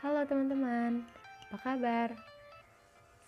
Halo 0.00 0.24
teman-teman, 0.24 1.04
apa 1.44 1.56
kabar? 1.60 2.08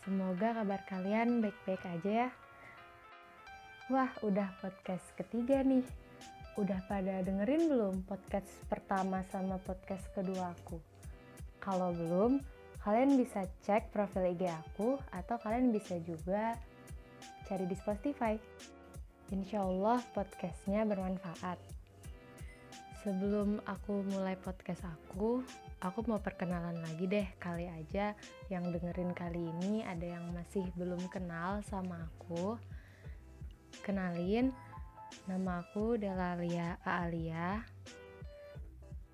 Semoga 0.08 0.56
kabar 0.56 0.80
kalian 0.88 1.44
baik-baik 1.44 1.84
aja 1.84 2.10
ya. 2.24 2.28
Wah, 3.92 4.08
udah 4.24 4.48
podcast 4.64 5.04
ketiga 5.20 5.60
nih. 5.60 5.84
Udah 6.56 6.80
pada 6.88 7.20
dengerin 7.20 7.68
belum 7.68 8.08
podcast 8.08 8.48
pertama 8.72 9.20
sama 9.28 9.60
podcast 9.60 10.00
kedua 10.16 10.56
aku? 10.56 10.80
Kalau 11.60 11.92
belum, 11.92 12.40
kalian 12.80 13.20
bisa 13.20 13.44
cek 13.68 13.92
profil 13.92 14.32
IG 14.32 14.48
aku 14.48 14.96
atau 15.12 15.36
kalian 15.44 15.76
bisa 15.76 16.00
juga 16.00 16.56
cari 17.52 17.68
di 17.68 17.76
Spotify. 17.76 18.40
Insya 19.28 19.60
Allah 19.60 20.00
podcastnya 20.16 20.88
bermanfaat. 20.88 21.60
Sebelum 23.04 23.60
aku 23.68 24.08
mulai 24.08 24.40
podcast 24.40 24.88
aku, 24.88 25.44
aku 25.82 26.06
mau 26.06 26.22
perkenalan 26.22 26.78
lagi 26.78 27.10
deh 27.10 27.26
kali 27.42 27.66
aja 27.66 28.14
yang 28.46 28.70
dengerin 28.70 29.10
kali 29.10 29.50
ini 29.58 29.82
ada 29.82 30.14
yang 30.14 30.30
masih 30.30 30.62
belum 30.78 31.10
kenal 31.10 31.58
sama 31.66 32.06
aku. 32.06 32.54
Kenalin 33.82 34.54
nama 35.26 35.66
aku 35.66 35.98
Delalia 35.98 36.78
Aalia. 36.86 37.66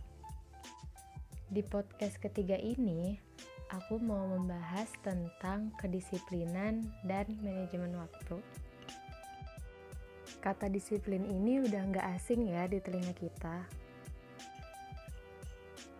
Di 1.52 1.59
podcast 1.67 2.16
ketiga 2.23 2.55
ini, 2.55 3.19
aku 3.75 4.00
mau 4.00 4.23
membahas 4.23 4.88
tentang 5.03 5.75
kedisiplinan 5.83 6.88
dan 7.03 7.27
manajemen 7.44 7.92
waktu. 7.99 8.39
Kata 10.39 10.72
disiplin 10.72 11.27
ini 11.27 11.59
udah 11.59 11.83
nggak 11.92 12.08
asing 12.16 12.55
ya 12.55 12.72
di 12.72 12.80
telinga 12.80 13.11
kita. 13.11 13.67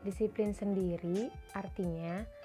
Disiplin 0.08 0.56
sendiri 0.56 1.28
artinya 1.52 2.45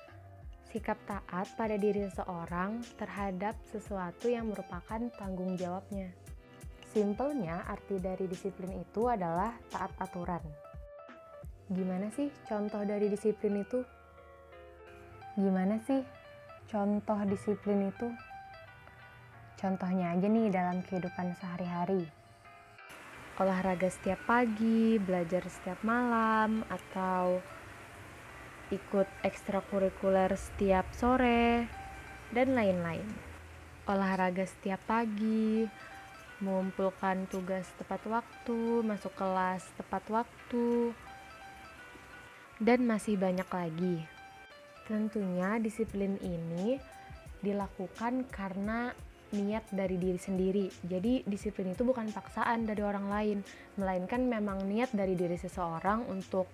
sikap 0.70 0.96
taat 1.06 1.50
pada 1.58 1.74
diri 1.74 2.06
seseorang 2.06 2.78
terhadap 2.94 3.58
sesuatu 3.74 4.30
yang 4.30 4.46
merupakan 4.46 5.02
tanggung 5.18 5.58
jawabnya. 5.58 6.14
Simpelnya, 6.90 7.62
arti 7.66 7.98
dari 7.98 8.26
disiplin 8.26 8.78
itu 8.78 9.06
adalah 9.06 9.54
taat 9.70 9.94
aturan. 9.98 10.42
Gimana 11.70 12.10
sih 12.10 12.30
contoh 12.50 12.82
dari 12.82 13.06
disiplin 13.06 13.62
itu? 13.62 13.82
Gimana 15.38 15.78
sih 15.86 16.02
contoh 16.66 17.18
disiplin 17.30 17.91
itu? 17.91 18.10
Contohnya 19.54 20.14
aja 20.14 20.26
nih 20.26 20.50
dalam 20.50 20.82
kehidupan 20.82 21.38
sehari-hari. 21.38 22.10
Olahraga 23.38 23.86
setiap 23.86 24.18
pagi, 24.26 24.98
belajar 24.98 25.46
setiap 25.46 25.78
malam, 25.86 26.66
atau 26.66 27.38
ikut 28.70 29.06
ekstrakurikuler 29.26 30.34
setiap 30.38 30.86
sore, 30.94 31.66
dan 32.30 32.54
lain-lain. 32.54 33.06
Olahraga 33.90 34.46
setiap 34.46 34.78
pagi, 34.86 35.66
mengumpulkan 36.40 37.26
tugas 37.26 37.66
tepat 37.76 38.00
waktu, 38.06 38.86
masuk 38.86 39.12
kelas 39.18 39.66
tepat 39.74 40.04
waktu, 40.08 40.94
dan 42.62 42.86
masih 42.86 43.19
banyak 43.19 43.47
lagi. 43.50 43.97
Tentunya 44.86 45.59
disiplin 45.59 46.16
ini 46.22 46.78
dilakukan 47.42 48.26
karena 48.30 48.94
niat 49.30 49.62
dari 49.70 49.97
diri 49.98 50.19
sendiri. 50.19 50.66
Jadi 50.82 51.22
disiplin 51.26 51.72
itu 51.72 51.86
bukan 51.86 52.10
paksaan 52.10 52.66
dari 52.66 52.82
orang 52.82 53.06
lain, 53.06 53.38
melainkan 53.78 54.26
memang 54.26 54.66
niat 54.66 54.91
dari 54.91 55.14
diri 55.14 55.38
seseorang 55.38 56.06
untuk 56.10 56.50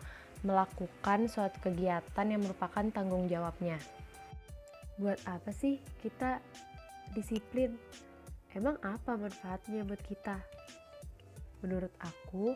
melakukan 0.47 1.27
suatu 1.27 1.59
kegiatan 1.59 2.27
yang 2.31 2.39
merupakan 2.39 2.87
tanggung 2.95 3.27
jawabnya. 3.27 3.83
Buat 4.95 5.19
apa 5.27 5.51
sih 5.51 5.83
kita 6.01 6.39
disiplin? 7.19 7.75
Emang 8.55 8.79
apa 8.87 9.19
manfaatnya 9.19 9.83
buat 9.83 10.01
kita? 10.07 10.39
Menurut 11.67 11.91
aku, 11.99 12.55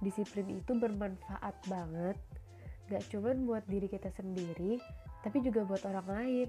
disiplin 0.00 0.48
itu 0.56 0.72
bermanfaat 0.72 1.54
banget. 1.68 2.16
Gak 2.88 3.04
cuma 3.12 3.36
buat 3.36 3.64
diri 3.68 3.86
kita 3.86 4.08
sendiri, 4.16 4.80
tapi 5.20 5.44
juga 5.44 5.68
buat 5.68 5.84
orang 5.84 6.08
lain. 6.08 6.48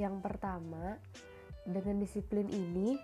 Yang 0.00 0.16
pertama, 0.24 0.96
dengan 1.68 2.00
disiplin 2.00 2.48
ini, 2.48 2.96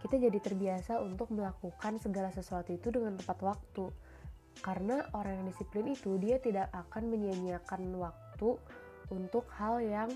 kita 0.00 0.22
jadi 0.22 0.38
terbiasa 0.38 1.02
untuk 1.02 1.34
melakukan 1.34 1.98
segala 1.98 2.30
sesuatu 2.30 2.70
itu 2.70 2.94
dengan 2.94 3.18
tepat 3.18 3.42
waktu 3.42 3.90
karena 4.64 5.04
orang 5.12 5.42
yang 5.42 5.46
disiplin 5.52 5.92
itu 5.92 6.16
dia 6.16 6.40
tidak 6.40 6.72
akan 6.72 7.12
menyia-nyiakan 7.12 7.82
waktu 8.00 8.56
untuk 9.12 9.46
hal 9.56 9.78
yang 9.82 10.10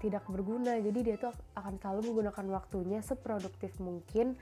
tidak 0.00 0.24
berguna. 0.28 0.76
Jadi 0.80 1.00
dia 1.02 1.16
tuh 1.16 1.32
akan 1.56 1.80
selalu 1.80 2.12
menggunakan 2.12 2.46
waktunya 2.52 3.00
seproduktif 3.00 3.76
mungkin 3.80 4.36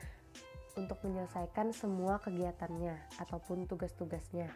untuk 0.75 0.99
menyelesaikan 1.07 1.71
semua 1.71 2.19
kegiatannya 2.19 3.23
ataupun 3.23 3.71
tugas-tugasnya. 3.71 4.51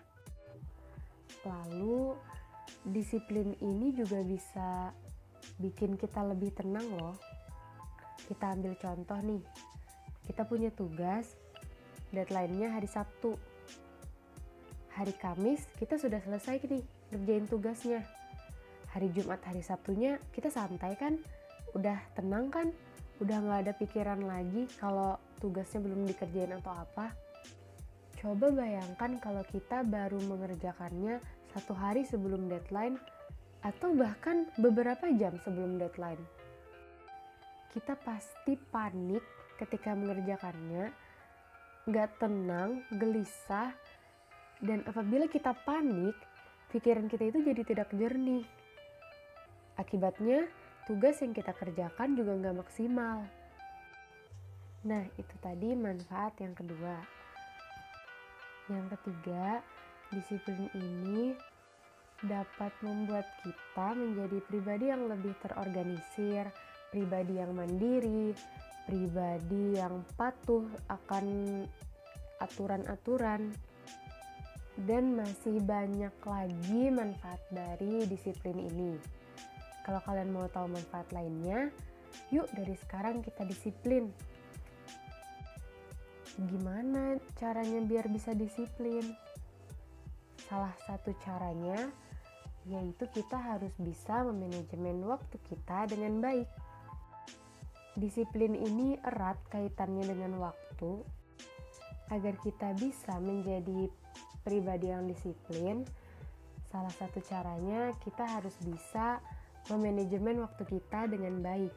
Lalu 1.46 2.18
disiplin 2.82 3.54
ini 3.62 3.94
juga 3.94 4.18
bisa 4.26 4.90
bikin 5.62 5.94
kita 5.94 6.26
lebih 6.26 6.50
tenang 6.54 6.86
loh. 6.98 7.16
Kita 8.26 8.54
ambil 8.54 8.74
contoh 8.74 9.18
nih. 9.22 9.42
Kita 10.26 10.44
punya 10.44 10.68
tugas 10.74 11.38
deadline-nya 12.12 12.74
hari 12.74 12.90
Sabtu 12.90 13.38
hari 14.98 15.14
Kamis 15.14 15.62
kita 15.78 15.94
sudah 15.94 16.18
selesai 16.18 16.58
nih 16.66 16.82
ngerjain 17.14 17.46
tugasnya. 17.46 18.02
Hari 18.90 19.14
Jumat 19.14 19.38
hari 19.46 19.62
Sabtunya 19.62 20.18
kita 20.34 20.50
santai 20.50 20.98
kan? 20.98 21.14
Udah 21.78 22.02
tenang 22.18 22.50
kan? 22.50 22.74
Udah 23.22 23.38
nggak 23.38 23.60
ada 23.62 23.72
pikiran 23.78 24.26
lagi 24.26 24.66
kalau 24.82 25.14
tugasnya 25.38 25.86
belum 25.86 26.02
dikerjain 26.02 26.50
atau 26.58 26.74
apa? 26.74 27.14
Coba 28.18 28.50
bayangkan 28.50 29.22
kalau 29.22 29.46
kita 29.46 29.86
baru 29.86 30.18
mengerjakannya 30.18 31.22
satu 31.54 31.78
hari 31.78 32.02
sebelum 32.02 32.50
deadline 32.50 32.98
atau 33.62 33.94
bahkan 33.94 34.50
beberapa 34.58 35.06
jam 35.14 35.38
sebelum 35.46 35.78
deadline. 35.78 36.18
Kita 37.70 37.94
pasti 38.02 38.58
panik 38.58 39.22
ketika 39.62 39.94
mengerjakannya 39.94 40.90
nggak 41.86 42.10
tenang 42.18 42.82
gelisah 42.98 43.70
dan 44.58 44.82
apabila 44.86 45.30
kita 45.30 45.54
panik, 45.62 46.14
pikiran 46.74 47.06
kita 47.06 47.30
itu 47.30 47.38
jadi 47.46 47.62
tidak 47.62 47.88
jernih. 47.94 48.42
Akibatnya, 49.78 50.50
tugas 50.90 51.22
yang 51.22 51.30
kita 51.30 51.54
kerjakan 51.54 52.18
juga 52.18 52.34
nggak 52.34 52.58
maksimal. 52.66 53.22
Nah, 54.82 55.02
itu 55.14 55.34
tadi 55.38 55.74
manfaat 55.78 56.34
yang 56.42 56.54
kedua. 56.58 56.98
Yang 58.66 58.98
ketiga, 58.98 59.62
disiplin 60.10 60.66
ini 60.74 61.38
dapat 62.26 62.74
membuat 62.82 63.26
kita 63.46 63.94
menjadi 63.94 64.38
pribadi 64.50 64.84
yang 64.90 65.06
lebih 65.06 65.38
terorganisir, 65.38 66.50
pribadi 66.90 67.38
yang 67.38 67.54
mandiri, 67.54 68.34
pribadi 68.90 69.78
yang 69.78 70.02
patuh 70.18 70.66
akan 70.90 71.26
aturan-aturan 72.42 73.54
dan 74.86 75.18
masih 75.18 75.58
banyak 75.66 76.14
lagi 76.22 76.82
manfaat 76.94 77.42
dari 77.50 78.06
disiplin 78.06 78.62
ini. 78.62 78.94
Kalau 79.82 79.98
kalian 80.06 80.30
mau 80.30 80.46
tahu 80.46 80.70
manfaat 80.70 81.10
lainnya, 81.10 81.72
yuk 82.30 82.46
dari 82.54 82.78
sekarang 82.78 83.24
kita 83.24 83.42
disiplin. 83.42 84.12
Gimana 86.38 87.18
caranya 87.34 87.82
biar 87.82 88.06
bisa 88.06 88.30
disiplin? 88.36 89.02
Salah 90.46 90.76
satu 90.86 91.10
caranya 91.26 91.90
yaitu 92.68 93.08
kita 93.10 93.40
harus 93.40 93.72
bisa 93.80 94.22
memanajemen 94.28 95.02
waktu 95.08 95.40
kita 95.48 95.88
dengan 95.88 96.20
baik. 96.20 96.46
Disiplin 97.96 98.54
ini 98.54 99.00
erat 99.02 99.40
kaitannya 99.50 100.04
dengan 100.04 100.38
waktu 100.38 101.02
agar 102.12 102.34
kita 102.44 102.76
bisa 102.76 103.16
menjadi 103.18 103.88
pribadi 104.48 104.88
yang 104.88 105.04
disiplin, 105.04 105.84
salah 106.72 106.92
satu 106.96 107.20
caranya 107.20 107.92
kita 108.00 108.24
harus 108.24 108.56
bisa 108.64 109.20
memanajemen 109.68 110.40
waktu 110.40 110.64
kita 110.64 111.04
dengan 111.04 111.44
baik. 111.44 111.74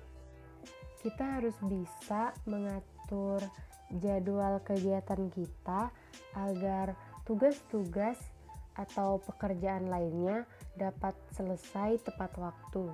kita 1.01 1.41
harus 1.41 1.57
bisa 1.65 2.29
mengatur 2.45 3.41
jadwal 3.89 4.61
kegiatan 4.61 5.33
kita 5.33 5.89
agar 6.37 6.93
tugas-tugas 7.25 8.21
atau 8.77 9.17
pekerjaan 9.25 9.89
lainnya 9.89 10.45
dapat 10.77 11.17
selesai 11.33 12.05
tepat 12.05 12.37
waktu. 12.37 12.93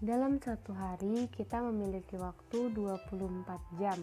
Dalam 0.00 0.40
satu 0.40 0.72
hari 0.72 1.28
kita 1.28 1.60
memiliki 1.60 2.16
waktu 2.16 2.72
24 2.72 3.76
jam. 3.76 4.00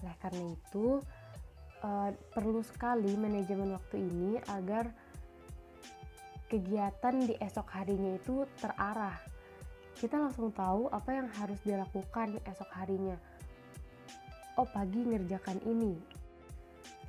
Oleh 0.00 0.16
karena 0.16 0.44
itu, 0.56 1.04
uh, 1.84 2.10
perlu 2.32 2.64
sekali 2.64 3.12
manajemen 3.14 3.76
waktu 3.76 4.00
ini 4.00 4.40
agar 4.48 4.88
kegiatan 6.48 7.14
di 7.28 7.36
esok 7.36 7.68
harinya 7.76 8.16
itu 8.16 8.48
terarah. 8.58 9.20
Kita 9.94 10.18
langsung 10.18 10.50
tahu 10.50 10.90
apa 10.90 11.10
yang 11.12 11.28
harus 11.38 11.60
dilakukan 11.62 12.40
esok 12.48 12.70
harinya. 12.74 13.16
Oh, 14.56 14.66
pagi 14.66 15.02
ngerjakan 15.04 15.60
ini. 15.66 15.94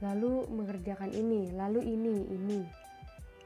Lalu 0.03 0.49
mengerjakan 0.51 1.13
ini, 1.13 1.55
lalu 1.55 1.81
ini, 1.81 2.15
ini. 2.29 2.61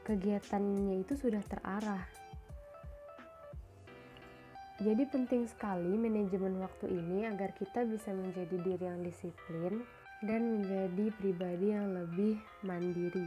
Kegiatannya 0.02 0.98
itu 1.04 1.14
sudah 1.14 1.40
terarah. 1.46 2.04
Jadi 4.80 5.04
penting 5.04 5.44
sekali 5.44 5.92
manajemen 5.92 6.56
waktu 6.64 6.88
ini 6.88 7.28
agar 7.28 7.52
kita 7.52 7.84
bisa 7.84 8.16
menjadi 8.16 8.56
diri 8.64 8.84
yang 8.88 9.04
disiplin, 9.04 9.84
dan 10.20 10.60
menjadi 10.60 11.08
pribadi 11.16 11.72
yang 11.72 11.96
lebih 11.96 12.36
mandiri. 12.64 13.24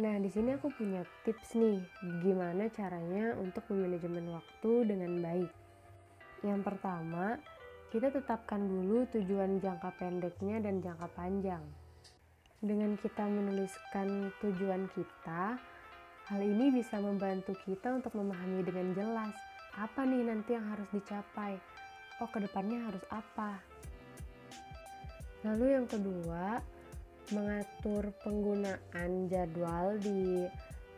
Nah, 0.00 0.16
di 0.16 0.32
sini 0.32 0.56
aku 0.56 0.72
punya 0.72 1.04
tips 1.22 1.52
nih, 1.52 1.78
gimana 2.24 2.66
caranya 2.72 3.36
untuk 3.36 3.60
memanajemen 3.68 4.32
waktu 4.32 4.72
dengan 4.88 5.12
baik. 5.20 5.52
Yang 6.42 6.60
pertama, 6.64 7.36
kita 7.92 8.08
tetapkan 8.08 8.64
dulu 8.64 9.04
tujuan 9.12 9.60
jangka 9.60 9.92
pendeknya 10.00 10.64
dan 10.64 10.80
jangka 10.80 11.06
panjang. 11.12 11.60
Dengan 12.62 12.96
kita 12.96 13.28
menuliskan 13.28 14.32
tujuan 14.40 14.88
kita, 14.96 15.60
hal 16.30 16.40
ini 16.40 16.72
bisa 16.72 16.96
membantu 16.96 17.52
kita 17.68 17.92
untuk 17.92 18.16
memahami 18.16 18.64
dengan 18.64 18.96
jelas 18.96 19.34
apa 19.76 20.08
nih 20.08 20.24
nanti 20.24 20.56
yang 20.56 20.66
harus 20.72 20.88
dicapai. 20.88 21.60
Oh, 22.24 22.28
ke 22.32 22.40
depannya 22.40 22.80
harus 22.88 23.04
apa? 23.12 23.71
Lalu 25.42 25.74
yang 25.74 25.86
kedua, 25.90 26.62
mengatur 27.34 28.14
penggunaan 28.22 29.26
jadwal 29.26 29.98
di 29.98 30.46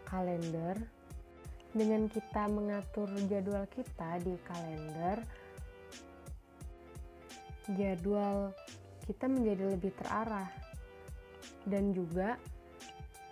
kalender. 0.04 0.76
Dengan 1.74 2.06
kita 2.06 2.46
mengatur 2.46 3.10
jadwal 3.26 3.66
kita 3.66 4.22
di 4.22 4.38
kalender, 4.46 5.18
jadwal 7.74 8.54
kita 9.08 9.26
menjadi 9.26 9.74
lebih 9.74 9.90
terarah 9.98 10.46
dan 11.66 11.90
juga 11.90 12.38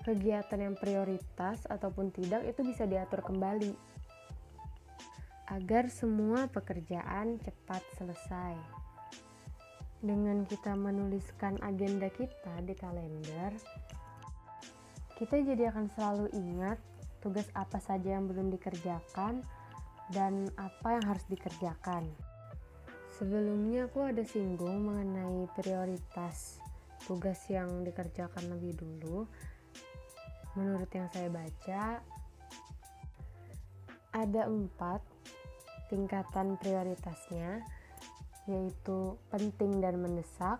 kegiatan 0.03 0.59
yang 0.59 0.75
prioritas 0.75 1.63
ataupun 1.71 2.11
tidak 2.11 2.43
itu 2.51 2.67
bisa 2.67 2.89
diatur 2.89 3.23
kembali 3.23 3.71
agar 5.55 5.87
semua 5.87 6.51
pekerjaan 6.51 7.39
cepat 7.39 7.85
selesai 8.01 8.82
dengan 10.03 10.43
kita 10.43 10.75
menuliskan 10.75 11.63
agenda 11.63 12.11
kita 12.11 12.59
di 12.67 12.75
kalender, 12.75 13.55
kita 15.15 15.39
jadi 15.39 15.71
akan 15.71 15.87
selalu 15.95 16.27
ingat 16.35 16.79
tugas 17.23 17.47
apa 17.55 17.79
saja 17.79 18.19
yang 18.19 18.27
belum 18.27 18.51
dikerjakan 18.51 19.47
dan 20.11 20.51
apa 20.59 20.99
yang 20.99 21.05
harus 21.07 21.23
dikerjakan. 21.31 22.11
Sebelumnya 23.15 23.87
aku 23.87 24.11
ada 24.11 24.27
singgung 24.27 24.83
mengenai 24.83 25.47
prioritas 25.55 26.59
tugas 27.07 27.39
yang 27.47 27.87
dikerjakan 27.87 28.51
lebih 28.59 28.75
dulu. 28.75 29.31
Menurut 30.59 30.91
yang 30.91 31.07
saya 31.15 31.31
baca, 31.31 32.03
ada 34.13 34.43
empat 34.51 35.01
tingkatan 35.89 36.59
prioritasnya 36.59 37.63
yaitu 38.51 39.15
penting 39.31 39.79
dan 39.79 40.03
mendesak, 40.03 40.59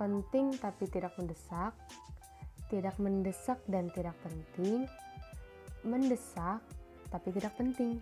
penting 0.00 0.56
tapi 0.56 0.88
tidak 0.88 1.12
mendesak, 1.20 1.76
tidak 2.72 2.96
mendesak 2.96 3.58
dan 3.68 3.92
tidak 3.92 4.16
penting, 4.24 4.88
mendesak 5.84 6.64
tapi 7.12 7.28
tidak 7.34 7.52
penting. 7.58 8.00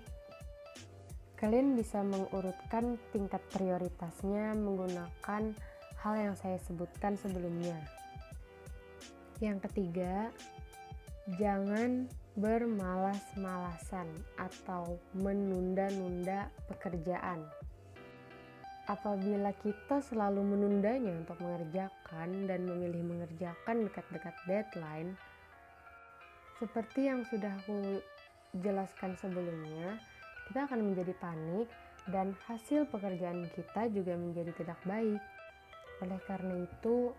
Kalian 1.38 1.78
bisa 1.78 2.02
mengurutkan 2.02 2.98
tingkat 3.14 3.38
prioritasnya 3.54 4.58
menggunakan 4.58 5.54
hal 6.02 6.14
yang 6.18 6.34
saya 6.34 6.58
sebutkan 6.58 7.14
sebelumnya. 7.14 7.78
Yang 9.38 9.70
ketiga, 9.70 10.34
jangan 11.38 12.10
bermalas-malasan 12.34 14.06
atau 14.34 14.98
menunda-nunda 15.14 16.50
pekerjaan 16.70 17.46
apabila 18.88 19.52
kita 19.60 20.00
selalu 20.00 20.40
menundanya 20.40 21.12
untuk 21.12 21.36
mengerjakan 21.44 22.48
dan 22.48 22.64
memilih 22.64 23.04
mengerjakan 23.04 23.84
dekat-dekat 23.84 24.32
deadline, 24.48 25.12
seperti 26.56 27.12
yang 27.12 27.20
sudah 27.28 27.52
aku 27.52 28.00
jelaskan 28.64 29.12
sebelumnya, 29.20 30.00
kita 30.48 30.64
akan 30.64 30.80
menjadi 30.88 31.12
panik 31.20 31.68
dan 32.08 32.32
hasil 32.48 32.88
pekerjaan 32.88 33.44
kita 33.52 33.92
juga 33.92 34.16
menjadi 34.16 34.56
tidak 34.56 34.80
baik. 34.88 35.20
Oleh 36.00 36.20
karena 36.24 36.64
itu, 36.64 37.12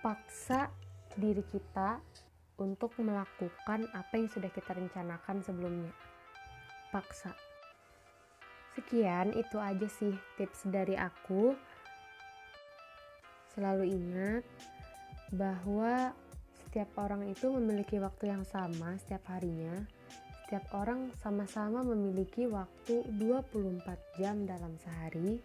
paksa 0.00 0.72
diri 1.20 1.44
kita 1.52 2.00
untuk 2.56 2.96
melakukan 2.96 3.84
apa 3.92 4.12
yang 4.16 4.32
sudah 4.32 4.48
kita 4.48 4.72
rencanakan 4.72 5.44
sebelumnya. 5.44 5.92
Paksa. 6.88 7.51
Sekian 8.72 9.36
itu 9.36 9.60
aja 9.60 9.84
sih 9.84 10.16
tips 10.40 10.64
dari 10.72 10.96
aku. 10.96 11.52
Selalu 13.52 13.84
ingat 13.84 14.44
bahwa 15.28 16.16
setiap 16.64 16.88
orang 16.96 17.28
itu 17.28 17.52
memiliki 17.52 18.00
waktu 18.00 18.32
yang 18.32 18.48
sama 18.48 18.96
setiap 18.96 19.28
harinya. 19.28 19.84
Setiap 20.48 20.72
orang 20.72 21.12
sama-sama 21.20 21.84
memiliki 21.84 22.48
waktu 22.48 23.04
24 23.20 23.84
jam 24.16 24.48
dalam 24.48 24.72
sehari. 24.80 25.36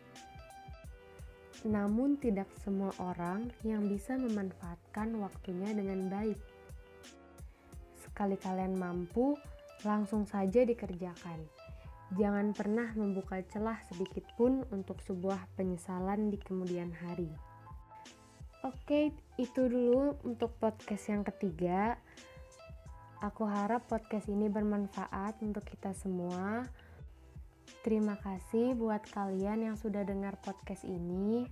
Namun 1.68 2.16
tidak 2.24 2.48
semua 2.64 2.96
orang 3.04 3.52
yang 3.68 3.92
bisa 3.92 4.16
memanfaatkan 4.16 5.19
waktunya 5.19 5.76
dengan 5.76 6.07
baik. 6.07 6.40
Sekali 8.07 8.40
kalian 8.40 8.80
mampu, 8.80 9.36
langsung 9.84 10.24
saja 10.24 10.64
dikerjakan 10.64 11.56
Jangan 12.16 12.56
pernah 12.56 12.95
membuka 12.95 13.44
celah 13.52 13.83
sedikit 13.92 14.23
pun 14.40 14.64
untuk 14.71 15.04
sebuah 15.04 15.44
penyesalan 15.59 16.31
di 16.31 16.40
kemudian 16.40 16.95
hari. 16.95 17.28
Oke, 18.64 19.11
itu 19.35 19.61
dulu 19.68 20.16
untuk 20.23 20.56
podcast 20.56 21.11
yang 21.11 21.28
ketiga. 21.28 21.99
Aku 23.19 23.44
harap 23.44 23.92
podcast 23.92 24.31
ini 24.31 24.47
bermanfaat 24.47 25.44
untuk 25.44 25.68
kita 25.68 25.92
semua. 25.92 26.64
Terima 27.83 28.16
kasih 28.23 28.71
buat 28.80 29.04
kalian 29.11 29.68
yang 29.68 29.76
sudah 29.76 30.07
dengar 30.07 30.40
podcast 30.40 30.87
ini. 30.87 31.44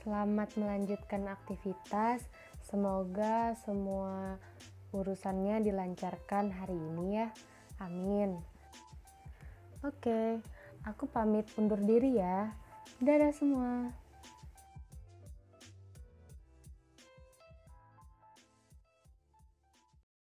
Selamat 0.00 0.54
melanjutkan 0.56 1.28
aktivitas. 1.28 2.24
Semoga 2.64 3.52
semua 3.68 4.40
urusannya 4.96 5.60
dilancarkan 5.60 6.56
hari 6.56 6.78
ini 6.78 7.20
ya. 7.20 7.28
Amin. 7.82 8.55
Oke, 9.86 10.42
aku 10.82 11.06
pamit 11.06 11.46
undur 11.54 11.78
diri 11.78 12.18
ya. 12.18 12.50
Dadah 12.98 13.30
semua. 13.30 13.94